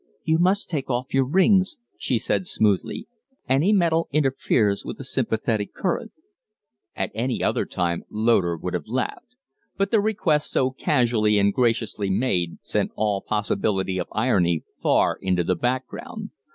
"You 0.23 0.39
must 0.39 0.67
take 0.67 0.89
off 0.89 1.13
your 1.13 1.25
rings," 1.27 1.77
she 1.95 2.17
said 2.17 2.47
smoothly. 2.47 3.07
"Any 3.47 3.71
metal 3.71 4.09
interferes 4.11 4.83
with 4.83 4.97
the 4.97 5.03
sympathetic 5.03 5.75
current." 5.75 6.11
At 6.95 7.11
any 7.13 7.43
other 7.43 7.67
time 7.67 8.05
Loder 8.09 8.57
would 8.57 8.73
have 8.73 8.87
laughed; 8.87 9.35
but 9.77 9.91
the 9.91 9.99
request 10.01 10.49
so 10.49 10.71
casually 10.71 11.37
and 11.37 11.53
graciously 11.53 12.09
made 12.09 12.57
sent 12.63 12.89
all 12.95 13.21
possibility 13.21 13.99
of 13.99 14.07
irony 14.11 14.63
far 14.81 15.19
into 15.21 15.43
the 15.43 15.55
background. 15.55 16.31